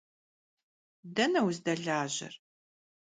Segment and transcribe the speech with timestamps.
[1.15, 2.33] Dene vuzdelajer?